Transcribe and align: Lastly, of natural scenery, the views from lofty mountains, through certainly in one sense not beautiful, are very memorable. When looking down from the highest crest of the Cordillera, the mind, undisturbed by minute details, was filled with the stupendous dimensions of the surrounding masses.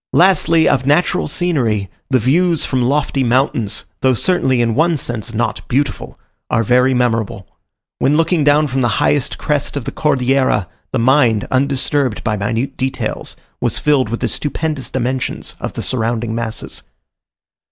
Lastly, 0.13 0.67
of 0.67 0.83
natural 0.83 1.27
scenery, 1.27 1.87
the 2.09 2.17
views 2.17 2.65
from 2.65 2.81
lofty 2.81 3.23
mountains, 3.23 3.85
through 4.01 4.15
certainly 4.15 4.59
in 4.59 4.73
one 4.73 4.97
sense 4.97 5.31
not 5.31 5.61
beautiful, 5.67 6.17
are 6.49 6.63
very 6.63 6.91
memorable. 6.95 7.47
When 7.99 8.17
looking 8.17 8.43
down 8.43 8.65
from 8.65 8.81
the 8.81 8.87
highest 8.97 9.37
crest 9.37 9.77
of 9.77 9.85
the 9.85 9.91
Cordillera, 9.91 10.67
the 10.91 10.97
mind, 10.97 11.45
undisturbed 11.51 12.23
by 12.23 12.35
minute 12.35 12.77
details, 12.77 13.35
was 13.61 13.77
filled 13.77 14.09
with 14.09 14.21
the 14.21 14.27
stupendous 14.27 14.89
dimensions 14.89 15.55
of 15.59 15.73
the 15.73 15.83
surrounding 15.83 16.33
masses. 16.33 16.81